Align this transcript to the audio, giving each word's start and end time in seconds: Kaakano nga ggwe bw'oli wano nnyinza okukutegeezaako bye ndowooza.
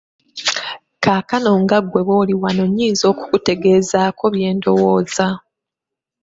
Kaakano 1.03 1.51
nga 1.63 1.77
ggwe 1.83 2.01
bw'oli 2.07 2.33
wano 2.41 2.63
nnyinza 2.69 3.03
okukutegeezaako 3.11 4.23
bye 4.33 4.49
ndowooza. 4.57 5.27